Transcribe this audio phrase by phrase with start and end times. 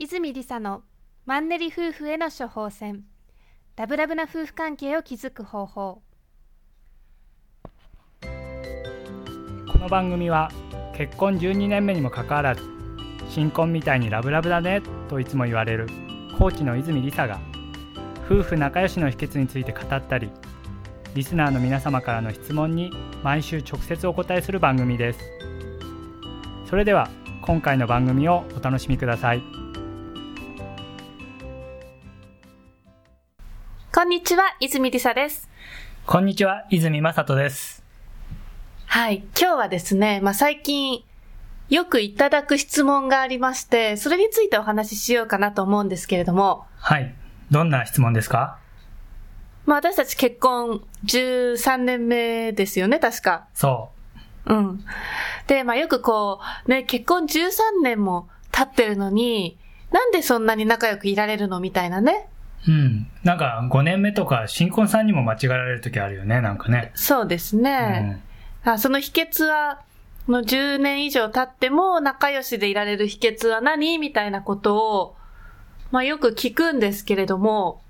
[0.00, 0.84] 泉理沙の
[1.26, 3.02] マンネリ夫婦への処方箋。
[3.74, 6.02] ラブラブな夫婦関係を築く方法。
[8.22, 8.28] こ
[9.76, 10.52] の番組は
[10.96, 12.62] 結婚12年目にもかかわらず
[13.28, 15.88] 新婚みたいにラブラブだねといつも言われる
[16.38, 17.40] コーチの泉理沙が
[18.24, 20.30] 夫婦仲良しの秘訣について語ったり
[21.14, 22.92] リスナーの皆様からの質問に
[23.24, 25.18] 毎週直接お答えする番組です。
[26.70, 27.10] それでは
[27.42, 29.57] 今回の番組をお楽しみください。
[33.98, 35.48] こんにちは泉理沙です
[36.06, 37.82] こんにちは泉正人です
[38.86, 41.02] はい今日はですね、まあ、最近
[41.68, 47.12] よくいただく質問がありましてそれについてお話ししようかなと思うんですけれどもはい
[47.50, 48.60] どんな質問ですか？
[49.66, 53.48] まあ私たち結婚13年目ですよね、確か。
[53.52, 53.90] そ
[54.46, 54.54] う。
[54.54, 54.84] うん。
[55.48, 56.38] で、まあよくこ
[56.68, 59.58] う、ね、結婚13年も経ってるのに、
[59.90, 61.58] なんでそんなに仲良くいられるの？
[61.58, 62.28] みたいなね。
[62.66, 63.06] うん。
[63.22, 66.92] なんか5年目とか新婚さんにも間違えられる時あるよね、なんかね。
[66.94, 68.20] そうですね。
[68.64, 69.82] うん、あその秘訣は、
[70.26, 73.98] の10年以上経っても仲良しでいられる秘訣は何？
[73.98, 75.16] みたいなことを、
[75.90, 77.80] まあよく聞くんですけれども、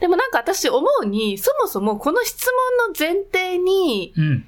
[0.00, 4.46] でもなんか私思うに、そもそもこの質問の前提に、うん、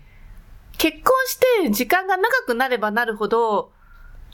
[0.79, 3.71] 結婚して時間が長くなればなるほど、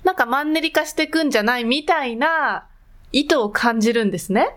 [0.04, 1.64] なんかマンネリ化していくんじゃない？
[1.64, 2.68] みたいな
[3.10, 4.54] 意図を感じるんですね。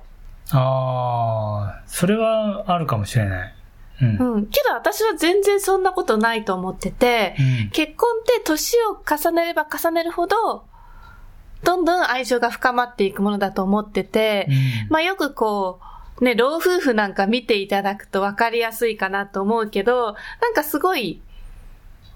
[0.51, 3.53] ああ、それはあるかもしれない。
[4.01, 4.17] うん。
[4.35, 4.45] うん。
[4.47, 10.65] けど私は全然そんなことないと思ってて、うん、結婚って年を重ねれば重ねるほど、
[11.63, 15.79] どんどん愛情が深まっていくものだと思ってて、うん、まあよくこ
[16.19, 21.21] う、ね、老夫婦なんか見ていただくと分かりやすいかなと思うけど、なんかすごい、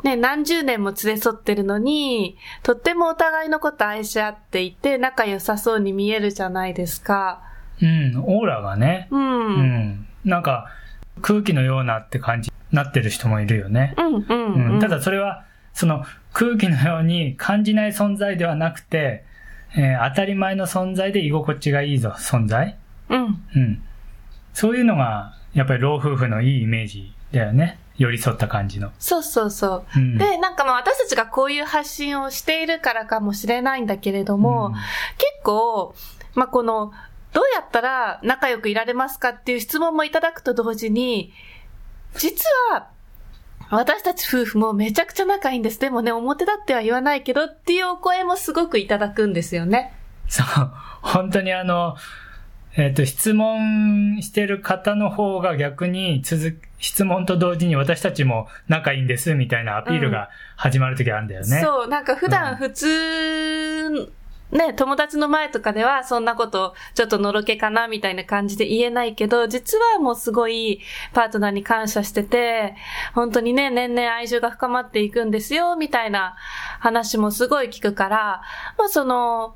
[0.03, 7.41] ね、何十年も連れ添ってるのに、とってもお互いのこと愛し合っていて、仲良さそうに見えるじゃないですか。
[7.81, 9.08] うん、オーラがね。
[9.11, 9.56] うん。
[9.56, 10.67] うん、なんか、
[11.22, 13.96] 空気のようなって感じになってる人もいるよね。
[13.97, 14.79] うん、うん、うん。
[14.79, 19.24] ただそれは、その空気のように感じない存在ではなくて、
[19.75, 22.78] えー、当たり前の存在で居心地がいいぞ、存在。
[23.09, 23.44] うん。
[23.56, 23.81] うん。
[24.53, 27.80] そういうのが、やっぱり老夫婦のいいイメージだよね。
[27.97, 28.91] 寄り添った感じの。
[29.00, 30.00] そうそうそう。
[30.00, 34.84] うん、で、なんかまあ私たちがこういう発信をしているからかもしれないんだけれども、うん、結
[35.44, 35.96] 構、
[36.35, 36.91] まあこの、
[37.33, 41.33] どうやったら仲良くいられますかっていう質問もいただくと同時に、
[42.15, 42.88] 実は、
[43.69, 45.79] 私たち夫婦もめちゃくちゃ仲いいんです。
[45.79, 49.93] でもね、表立っては言わないけどっていうお声もすごくいただくんですよね。
[50.29, 50.45] そう。
[51.01, 51.97] 本当にあの、
[52.77, 64.09] えっ、ー、と、質問してる方の方が逆に続質問と同時に私たちも仲いいんですみたいなアピールが始まるときあるんだよね、うん、そう、なんか普段普通、うん
[64.52, 70.81] ね、友達の前とかではそんなことちょっとのろけかなみたいな感じで言えないけど、実はもうすごい
[71.13, 72.75] パートナーに感謝してて、
[73.13, 76.36] 本当にね、年々愛情が深まっていくんですよ、みたいな
[76.80, 78.41] 話もすごい聞くから、
[78.78, 79.56] まあその、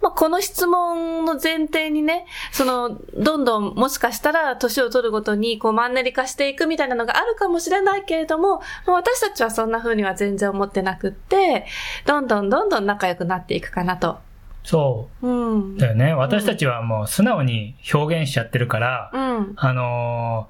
[0.00, 11.66] まあ、この質問の前提にね、その、どんどんもしかしたら年を取るごとにこうマンネリ化していくみたいなのがあるかもしれないけれども、まあ、私たちはそんな風には全然思ってなくって、
[12.06, 14.18] どんどんどんどん仲良くなっていくかなと。
[14.62, 15.26] そう。
[15.26, 15.78] うん。
[15.78, 16.14] だよね。
[16.14, 20.48] 私たちはもう素直に表現しちゃってるから、うん、あの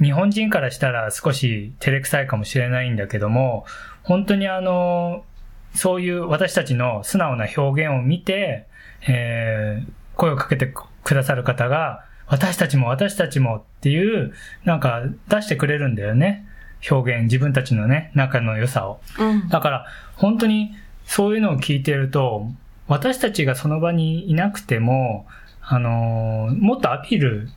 [0.00, 3.66] ー、日本人からしたら少し照れくさいかもしれないんだけども、
[4.02, 5.30] 本当にあのー
[5.74, 8.66] そういう私たちの素直な表現を見て、
[9.08, 10.72] えー、声をかけて
[11.04, 14.32] くださる方が、私たちも私たちもっていう、
[14.64, 16.46] なんか出してくれるんだよね。
[16.90, 19.00] 表現、自分たちのね、仲の良さを。
[19.18, 19.86] うん、だから、
[20.16, 22.50] 本当にそういうのを聞いてると、
[22.86, 25.26] 私たちがその場にいなくても、
[25.62, 27.48] あのー、もっとアピール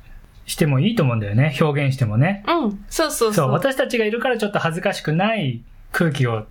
[0.45, 1.55] してもいいと思うんだよね。
[1.59, 2.43] 表現してもね。
[2.47, 2.85] うん。
[2.89, 3.33] そうそうそう。
[3.33, 6.45] そう、私たちがいるからちょっと恥ずかしくない空気を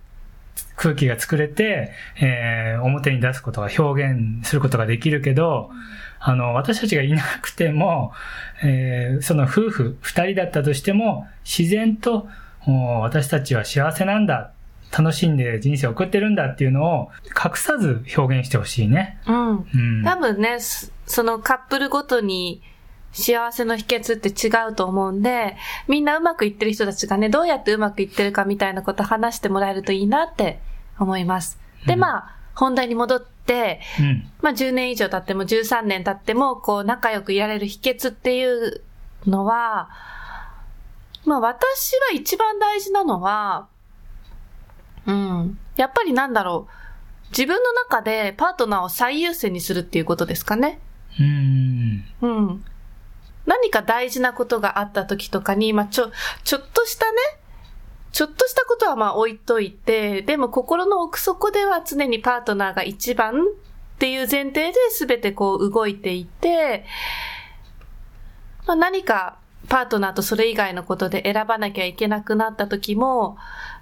[0.75, 5.69] 空気が作れて、えー、表に出すことが表現することができるけど、
[6.19, 8.11] あの、私たちがいなくても、
[8.63, 12.27] えー、その夫婦二人だったとしても、自然と、
[13.01, 14.51] 私たちは幸せなんだ、
[14.97, 19.19] 楽しんで人生を送ってるんだっていうのを隠さず表現してほしいね。
[19.27, 19.49] うん。
[19.57, 20.57] うん、多分ね、
[21.05, 22.61] そのカップルごとに、
[23.13, 25.55] 幸せの秘訣って違うと思うんで、
[25.87, 30.59] みんなうまくいってる人たちがね、どうやってうまくいってるかみたいなこと話してもらえるといいなって
[30.99, 31.59] 思います。
[31.85, 38.81] で、まあ、本題に戻って、うん、まあ10年以上経っても13年経っても、こう仲良くいられる秘訣っていう
[39.25, 39.89] のは、
[41.25, 43.67] まあ私は一番大事なのは、
[45.05, 50.79] うん、やっぱりなんだろう、自分の中でパートナーを最優先にするっていうことですかね。
[51.19, 52.05] うん。
[52.21, 52.65] うん。
[53.45, 56.11] 何か大事なことがあった時とかに、まあ、ちょ、
[56.43, 57.17] ちょっとしたね、
[58.11, 66.85] ちょっとしたことはまあ置いといて、でも心の奥底では常にパートナーが一番っていう前提で全てこう動いていて、
[68.67, 69.37] まあ、何か
[69.67, 73.37] パートナーとそれ以外のことで選ばなきゃいけなくなった時も、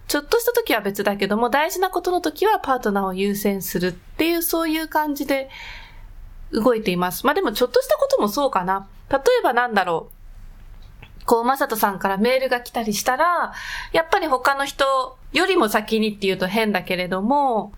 [0.07, 5.49] ちょっとした時は別だけども、大事なことの時はパートナーを優先するっていう、そういう感じで
[6.51, 7.25] 動いています。
[7.25, 8.87] まあでもちょっとしたこともそうかな。
[9.11, 11.25] 例えばなんだろう。
[11.25, 13.53] こう、まさとさんからメールが来たりしたら、
[13.91, 17.73] やっぱり他の人よりも先にっていうと変だけれども、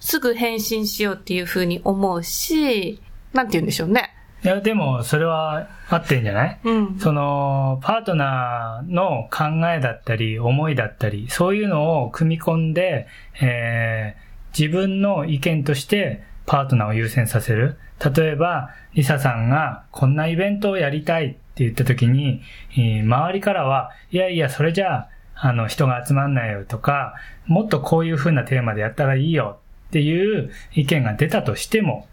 [0.00, 3.00] すぐ返信しようっていうふうに思うし、
[3.32, 4.12] なんて言うんでしょうね。
[4.44, 6.60] いや、でも、それは合ってんじゃない？
[6.64, 6.98] うん。
[6.98, 13.08] その、パートナーの考えだったり、思いだったり、そういうのを組み込んで、
[13.40, 14.26] えー
[14.58, 17.76] 自分の意見としてパートナーを優先させる。
[18.14, 27.14] 例えば、リサさんがこんなイベントをやりたいって言った時に、えー周りからは、いやいや、それじゃあ、あの、人が集まんないよとか、
[27.46, 29.58] もっとこういう風なテーマでやったらいいよ
[29.88, 32.06] っていう意見が出たとしても、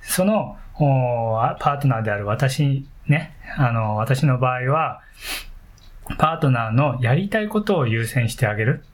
[0.00, 5.02] その、パートナーである私、ね、あの、私の場合は、
[6.18, 8.84] パートナーのやりたいことを優先してあげる。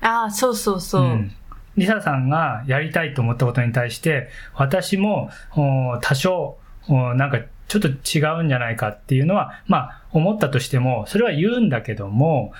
[0.00, 1.04] ああ、そうそうそう。
[1.04, 1.32] ん
[1.76, 7.38] リサさんがやりたいと思ったことに対して、私も、お多少、おなんか
[7.68, 12.52] ちょっと違うんじゃないかっていうのは、まあ、思ったとしても、それは言うんだけども、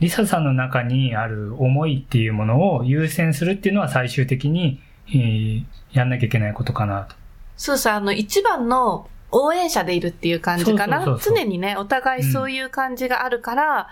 [0.00, 5.64] リサさんの中にある思いっていうものを優先するっていうのは最終的に、えー
[5.94, 7.16] やんなきゃいけないことかなと。
[7.56, 11.18] そうそう、あの、一番の応援者でいるっていう感じかな。
[11.22, 13.88] 常にね、お互いそういう感じがあるから、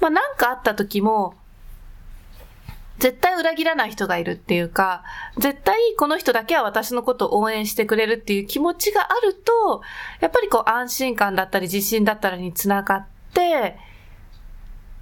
[0.00, 1.34] まあなんかあった時も、
[2.98, 5.02] 絶対裏切らない人がいるっていうか、
[5.38, 9.82] 絶対この人だけは私のことを応援してくれるっていう気持ちがあると、
[10.20, 13.76] やっぱりこう安心感だったり自信だったりにつながって、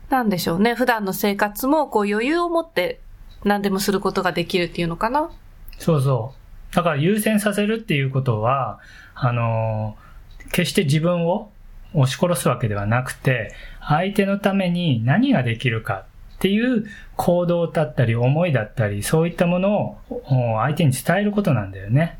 [0.08, 0.74] なんでしょうね。
[0.74, 3.00] 普段の生活もこう余裕を持って
[3.44, 5.30] 何でもすることができるっていうのかな。
[5.78, 6.34] そうそ
[6.72, 6.74] う。
[6.74, 8.80] だから優先させるっていうことは、
[9.14, 10.10] あのー
[10.50, 11.50] 決して自分を
[11.94, 16.06] 押し殺すわけではなくて、相手のために何ができるか
[16.40, 22.18] っていう行動だったり思いだったり、そういったものをお相手に伝えることなんだよね。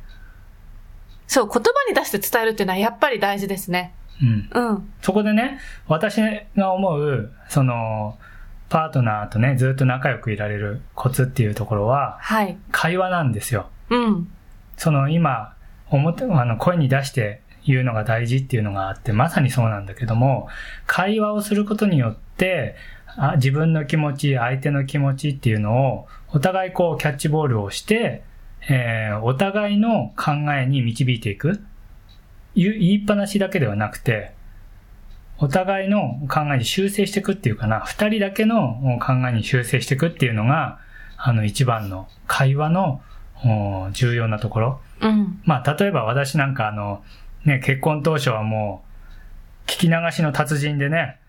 [1.27, 3.95] そう、言葉に出して伝えるっていうのはやっぱり大事ですね。
[4.21, 4.51] うん。
[4.53, 4.93] うん。
[5.01, 5.59] そこでね、
[5.89, 6.21] 私
[6.55, 8.19] が思う、その、
[8.69, 12.59] パートナーとね、ずっと仲良くいられるコツっていうところは、はい。
[12.73, 13.71] 会話なんですよ。
[13.89, 14.31] うん。
[14.77, 15.55] その今、
[15.89, 20.49] 表、あの、声に出して言うのが大事っていうのがあって、まさにそうなんだけども、
[20.87, 22.77] 会話をすることによって、
[23.17, 28.23] あ自分の気持ち、相手の気持ちっていうのを、お互いこうキャッチボールをして、
[28.69, 31.63] えーお互いの考えに導いていく。
[32.55, 34.33] 言いっぱなしだけではなくて、
[35.39, 40.79] お互いの考えに修正していくっていうかな、二人だけの考えに修正していくっていうのが、
[41.17, 43.01] あの一番の会話の
[43.45, 44.81] お重要なところ。
[45.01, 45.41] うん。
[45.45, 47.03] まあ、例えば私なんかあの、
[47.45, 48.83] ね、結婚当初はも
[49.67, 51.20] う、聞き流しの達人でね、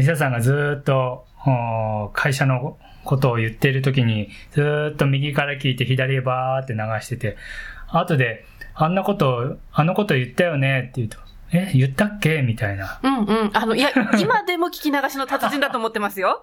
[0.00, 7.36] リサさんがずーっと、お会社のことを言っている時に、ずーっと右から聞いて左へバーって流してて、
[7.88, 8.44] 後で、
[8.74, 11.18] あんなこと、あのこと言ったよねって言うと、
[11.52, 12.42] え、言ったっけ？
[12.42, 12.98] みたいな。
[13.02, 13.50] うんうん。
[13.54, 16.42] あの、いや、今でも聞き流しの達人だと思ってますよ。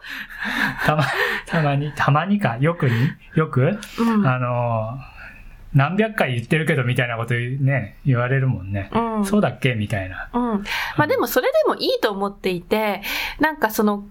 [0.85, 1.03] たま、
[1.45, 2.95] たまに、たまにか、よくに、
[3.35, 4.25] よく、うん。
[4.25, 4.97] あの、
[5.73, 8.89] 何百回言ってるけどみたいなことね、言われるもんね。
[8.93, 9.25] うん。
[9.25, 10.29] そうだっけみたいな。
[10.33, 10.41] うん。
[10.97, 13.01] まあでもそれでもいいと思っていて、
[13.39, 14.03] なんかその、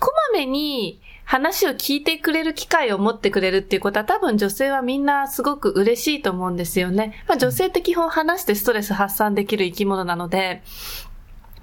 [0.00, 7.14] こまめに話を聞いてくれる機会を持ってくれるっていうことは多分女性はみんなすごく嬉しいと思うんですよね。
[7.26, 10.62] まあ女性って基本話してストレス発散できる生き物なので、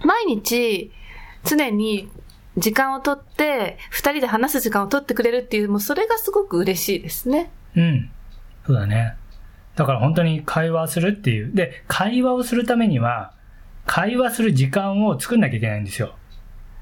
[0.04, 0.92] 毎日
[1.44, 2.10] 常に
[2.58, 7.52] 時間をとって、二人で話す時間をとってくれるっていう、もうそれがすごく嬉しいですね。
[7.76, 8.12] うん。
[8.66, 9.16] そうだね。
[9.76, 11.54] だから本当に会話するっていう。
[11.54, 13.34] で、会話をするためには、
[13.86, 16.16] 会話する時間を作んなきゃいけないんですよ。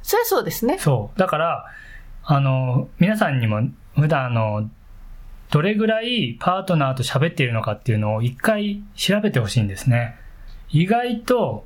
[0.02, 0.78] それはそうですね。
[0.80, 1.20] そう。
[1.20, 1.66] だから、
[2.24, 3.62] あの、皆さんにも
[3.96, 4.70] 普段あの、
[5.52, 10.16] どれぐらいパートナーと喋っているのかっていうのを一回調べてほしいんですね。
[10.70, 11.66] 意外と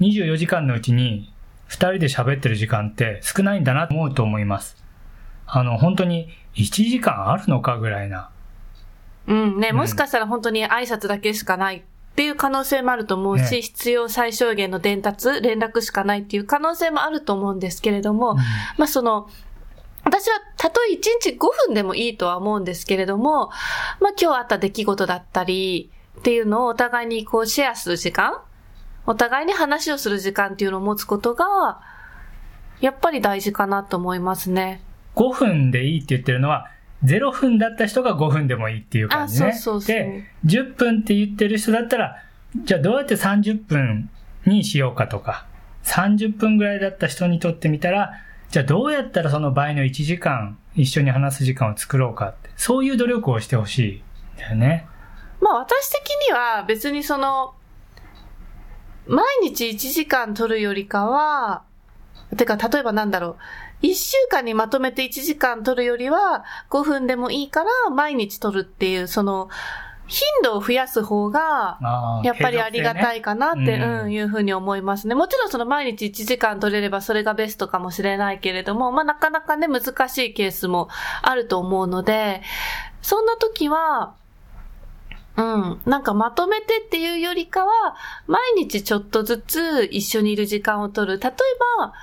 [0.00, 1.32] 24時間のうちに
[1.68, 4.76] 2人で喋ってる時間って少ないんだなと思うと思います。
[5.46, 8.30] あの、本当に1時間あるのかぐらいな。
[9.26, 9.60] うん。
[9.60, 9.76] ね、うん。
[9.76, 11.82] もしかしたら本当に挨拶だけしかないっ
[12.14, 13.62] ていう可能性もあると思うし、ね。
[13.62, 18.36] 必要最小限の伝達、連絡しかないっていう可能性もあると思うんですけれども、うん。
[18.78, 19.28] まあその、
[20.04, 21.38] 例私はたとえ1日5
[21.68, 23.50] 分でもいいとは思うんですけれども、
[24.00, 28.40] まあ今日あった出来事だったりっていうのをお互いにこうシェアする時間
[29.06, 31.80] お互いに話をする時間っていうのを持つことが、
[32.80, 34.82] やっぱり大事かなと思いますね。
[35.16, 36.68] 5分でいいって言ってるのは、
[37.04, 39.48] 0分だった人が5分でもいいっていう感じね。
[39.48, 42.22] あそうそうそうで、10分って言ってる人だったら、
[42.64, 44.10] じゃあどうやって30分
[44.46, 45.46] にしようかとか、
[45.84, 48.12] 30分ぐらいだった人にとってみたら、
[48.50, 54.02] じゃあどうやったらその倍の1時間一緒に話す時間を作ろうかって、そういう努力をしてほしい
[54.36, 54.86] んだよね。
[55.40, 57.54] まあ私的には別にその、
[59.06, 61.64] 毎日1時間取るよりかは、
[62.36, 63.36] てか例えばなんだろう、
[63.82, 69.48] 1週間にまとめて1時間取るよりは5分でもいいから毎日取るっていう、その、
[70.06, 71.78] 頻度を増やす方が、
[72.22, 75.14] やっぱりありがたいかなって、ねうん、いうふうに思いますね。
[75.14, 80.88] もちろんその毎日1時間取れればそれがベストかもしれないけれども、まあなかなかね、難しいケースも
[81.22, 82.42] あると思うので、
[83.00, 84.14] そんな時は、
[85.36, 85.80] うん。
[85.86, 87.96] なんかまとめてっていうよりかは、
[88.26, 91.18] 毎日ちょっとずつ一緒にいる時間を取る。
[91.18, 91.32] 例え
[91.78, 91.94] ば、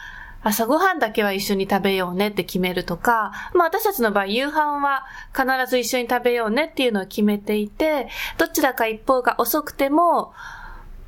[0.41, 10.33] 朝ごはんだけは一緒に食べようねって決めるとか、まあ私たちの場合夕飯は必ず一緒に食べようねっていうのを決めていて、どちらか一方が遅くても、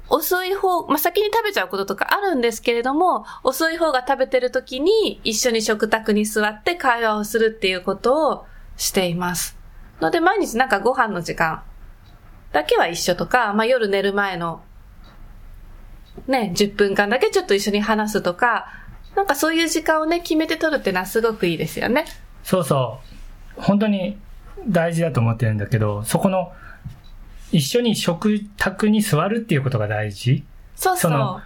[0.10, 8.46] 遅い方、まあ、先に食べちゃうこととかあるんですけれども、遅い方が食べてる時に一緒に食卓に座って会話をするっていうことを
[8.76, 9.58] しています。
[10.02, 11.64] ので毎日なんかご飯の時間
[12.52, 14.62] だけは一緒とか、まあ、夜寝る前の
[16.28, 18.68] ね、10分間だけちょっと一緒に話すとか、
[19.16, 22.06] なんかそういう時間をね、決めて取るっていうのはすごくいいですよね。
[22.44, 23.00] そうそ
[23.58, 23.62] う。
[23.62, 24.18] 本当に
[24.68, 26.52] 大事だと思ってるんだけど、そこの、
[27.52, 30.44] 一緒に食卓に座るっていうことが大事。
[30.76, 31.12] そうそう。
[31.12, 31.42] その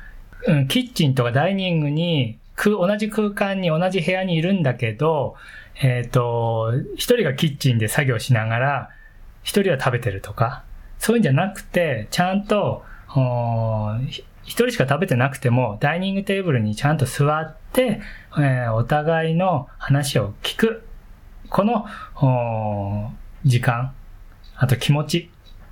[0.48, 5.36] うん、キッチンとかダイニングに、く同じ空間に同じ部屋にいるんだけど、
[5.82, 8.90] えっ、と、一人がキッチンで作業しながら、
[9.44, 10.64] 一人は食べてるとか、
[11.00, 12.84] そういうんじゃなくて、ちゃんと、
[14.46, 18.02] 一人しか食べてなくても、ダイニングテーブルにちゃんと座って、
[18.38, 20.88] えーお互いの話を聞く。
[21.50, 21.86] この、
[23.44, 23.94] 時間、
[24.56, 25.30] あと気持ち、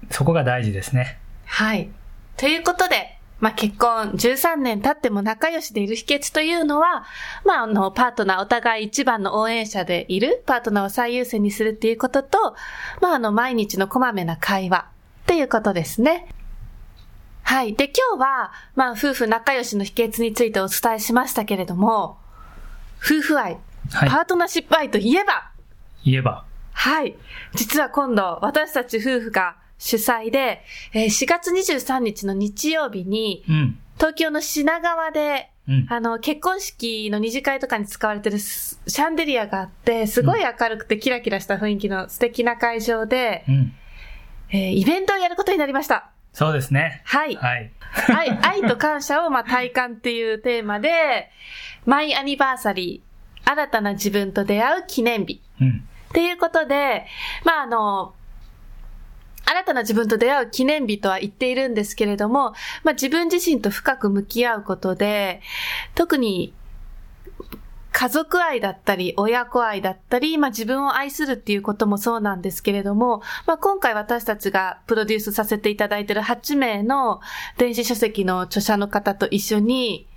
[0.10, 1.20] そこが大事ですね。
[1.46, 1.90] はい。
[2.38, 7.04] ということで、まあ、結婚13年経っても仲良しでいる秘訣というのは、
[7.44, 12.56] まあ、あの、パートナーお互い一番の応援者でいる、パートナーを最優先にするっていうことと、
[13.02, 14.88] まあ、あの、毎日のこまめな会話
[15.24, 16.28] っていうことですね。
[17.44, 17.76] はい。
[17.76, 22.18] で、今日は、まあ、夫婦仲良しの秘訣についてお伝えしましたけれども、
[22.98, 23.58] 夫婦愛、
[23.92, 25.52] はいパートナーシップ愛といえば、
[26.06, 26.46] 言えば。
[26.72, 27.16] はい。
[27.54, 33.80] 実は今度、私たち夫婦が主催で、えー4月23日の日曜日に、うん。
[33.98, 35.88] 東京の品川で、うん。
[35.90, 43.74] あの、結婚式の二次会とかに使われてるスシャンデリアがあって、すごい明るくてキラキラした雰囲気の素敵な会場で、うん。
[44.50, 46.13] えーイベントをやることになりました。
[46.34, 47.02] そうですね。
[47.06, 47.36] はい。
[47.36, 47.72] はい。
[48.16, 51.30] 愛、 愛と感謝を、まあ、体感っていうテーマで、
[51.86, 55.42] マイアニバーサリー、新たな自分と出会う記念日。
[55.62, 55.88] うん。
[56.10, 57.06] っていうことで、
[57.44, 58.14] まあ、あの、
[59.46, 65.42] 新たな自分と出会う記念日とは言っているんですけれども、まあ、自分自身と深く向き合うことで、
[65.96, 66.54] 特に
[67.94, 77.22] 家族愛だったり、親子愛だったり、まあ、自分を愛するっていうこともそうなんですけれども、まあ、今回私たちがプロデュースさせていただいている8名の
[77.58, 80.08] 電子書籍の著者の方と一緒に、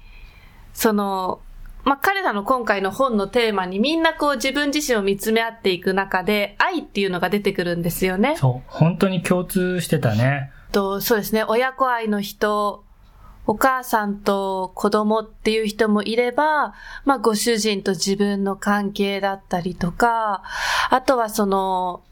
[0.73, 1.41] その、
[1.85, 8.37] まあ、彼らの今回の本のテーマにみんなこう自分自身を見つめ合っていく中で愛っていうのが出てくるんですよね。
[8.39, 8.69] そう。
[8.69, 10.51] 本当に共通してたね。
[10.73, 12.86] と、そうですね、親子愛の人、
[13.47, 16.75] お母さんと子供っていう人もいれば、
[17.05, 20.43] まあ、ご主人と自分の関係だったりとか、
[20.91, 22.03] あとはその、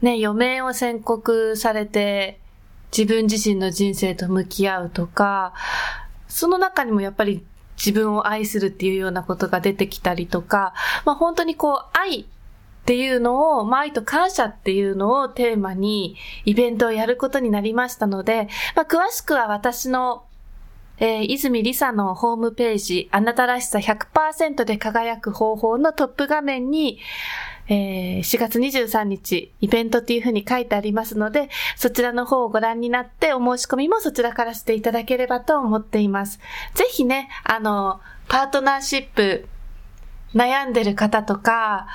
[0.00, 2.40] ね、余命を宣告されて、
[2.96, 5.54] 自分自身の人生と向き合うとか、
[6.28, 7.44] その中にもやっぱり
[7.76, 10.72] 自分を愛するっていうようなことが出てきたりとか、
[11.04, 12.20] まあ、本当にこう、愛
[12.82, 20.24] っていうのを、まあ、愛と感謝っていうのをテーマにイベントをやることになりましたので、まあ、詳しくは私の
[21.02, 27.00] えー、泉理沙のホームページ、あなたらしさ100%で輝く方法のトップ画面に、
[27.66, 36.38] えー、4月23日、イベントっていう風に書いてありますので、そちらの方をご覧になって、お申し込みもそちらからしていただければと思っています。
[36.74, 39.48] ぜひね、あの、パートナーシップ、
[40.36, 41.88] 悩んでる方とか、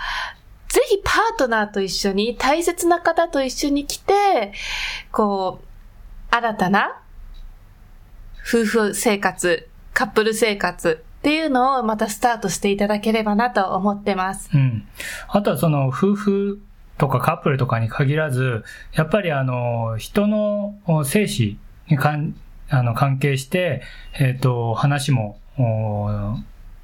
[0.67, 4.51] ぜひパートナーと一緒に、大切な方と一緒に来て、
[5.13, 5.67] こう、
[6.29, 7.01] 新たな
[8.47, 14.49] 夫婦生活、カップル生活っていうのをまたスタートしていただければなと思ってます。
[14.53, 14.87] うん。
[15.27, 16.61] あとはその夫婦
[16.97, 18.63] とかカップルとかに限らず、
[18.93, 21.57] やっぱりあの、人の生死
[21.89, 22.35] にかん
[22.69, 23.81] あの関係して、
[24.17, 25.37] えっ、と、話も、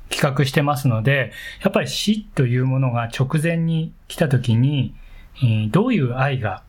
[0.09, 4.93] 企画してますので、やっぱり死というものが直前に来た時に、
[5.37, 6.61] えーどういう愛が、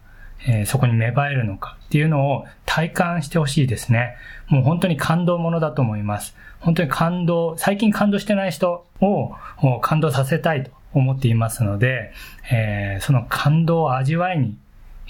[0.46, 4.16] えそこに芽生えるのかっていうのを体感してほしいですね。
[4.48, 6.36] もう本当に感動ものだと思います。
[6.60, 9.34] 本当に感動、最近感動してない人を
[9.80, 12.12] 感動させたいと思っていますので、
[12.50, 14.56] えその感動を味わいに、